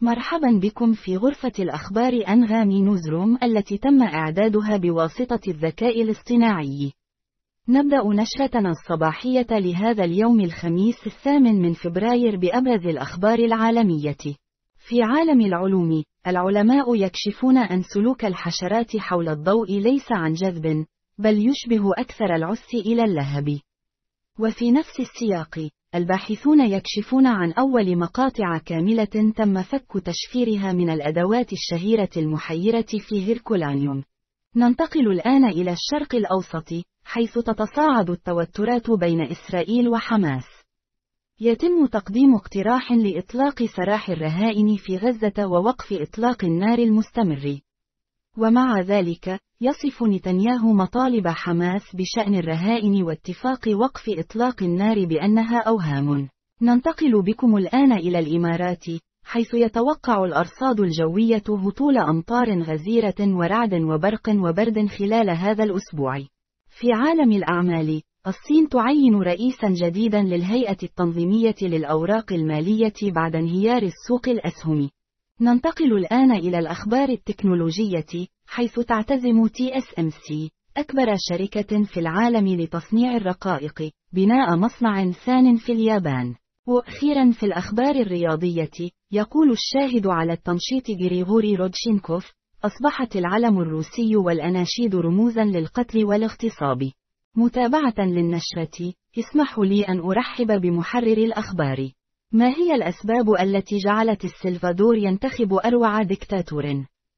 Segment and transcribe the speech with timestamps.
[0.00, 6.92] مرحبا بكم في غرفة الأخبار أنغام نوزروم التي تم إعدادها بواسطة الذكاء الاصطناعي.
[7.68, 14.16] نبدأ نشرتنا الصباحية لهذا اليوم الخميس الثامن من فبراير بأبرز الأخبار العالمية.
[14.88, 20.86] في عالم العلوم، العلماء يكشفون أن سلوك الحشرات حول الضوء ليس عن جذب،
[21.18, 23.60] بل يشبه أكثر العس إلى اللهب.
[24.40, 32.08] وفي نفس السياق، الباحثون يكشفون عن أول مقاطع كاملة تم فك تشفيرها من الأدوات الشهيرة
[32.16, 34.04] المحيرة في هيركولانيوم.
[34.56, 40.44] ننتقل الآن إلى الشرق الأوسط، حيث تتصاعد التوترات بين إسرائيل وحماس.
[41.40, 47.60] يتم تقديم اقتراح لإطلاق سراح الرهائن في غزة ووقف إطلاق النار المستمر.
[48.38, 56.28] ومع ذلك، يصف نتنياهو مطالب حماس بشأن الرهائن واتفاق وقف إطلاق النار بأنها أوهام.
[56.62, 58.84] ننتقل بكم الآن إلى الإمارات،
[59.24, 66.18] حيث يتوقع الأرصاد الجوية هطول أمطار غزيرة ورعد وبرق وبرد خلال هذا الأسبوع.
[66.68, 74.90] في عالم الأعمال، الصين تعين رئيسا جديدا للهيئة التنظيمية للأوراق المالية بعد انهيار السوق الأسهم.
[75.40, 84.56] ننتقل الآن إلى الأخبار التكنولوجية، حيث تعتزم TSMC، أكبر شركة في العالم لتصنيع الرقائق، بناء
[84.56, 86.34] مصنع ثان في اليابان.
[86.66, 92.32] وأخيرا في الأخبار الرياضية، يقول الشاهد على التنشيط غريغوري رودشينكوف،
[92.64, 96.90] أصبحت العلم الروسي والأناشيد رموزا للقتل والاغتصاب.
[97.36, 101.90] متابعة للنشرة، اسمحوا لي أن أرحب بمحرر الأخبار.
[102.32, 106.64] ما هي الأسباب التي جعلت السلفادور ينتخب أروع دكتاتور؟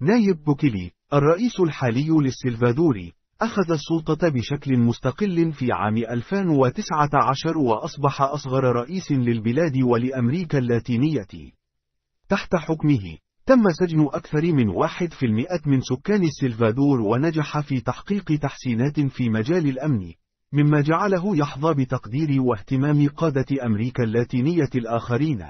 [0.00, 9.12] نايب بوكيلي، الرئيس الحالي للسلفادور، أخذ السلطة بشكل مستقل في عام 2019 وأصبح أصغر رئيس
[9.12, 11.52] للبلاد ولأمريكا اللاتينية.
[12.28, 18.24] تحت حكمه، تم سجن أكثر من واحد في المئة من سكان السلفادور ونجح في تحقيق
[18.24, 20.12] تحسينات في مجال الأمن،
[20.52, 25.44] مما جعله يحظى بتقدير واهتمام قادة أمريكا اللاتينية الآخرين.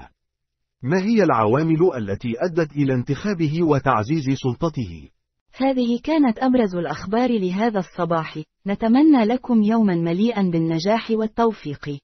[0.83, 5.09] ما هي العوامل التي أدت إلى انتخابه وتعزيز سلطته؟
[5.55, 11.99] هذه كانت أبرز الأخبار لهذا الصباح، نتمنى لكم يوما مليئا بالنجاح والتوفيق.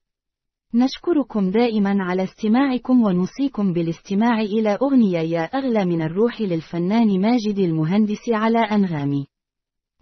[0.74, 8.30] نشكركم دائما على استماعكم ونوصيكم بالاستماع إلى أغنية يا أغلى من الروح للفنان ماجد المهندس
[8.32, 9.26] على أنغامي.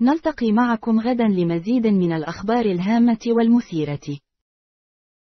[0.01, 4.19] نلتقي معكم غدا لمزيد من الأخبار الهامة والمثيرة.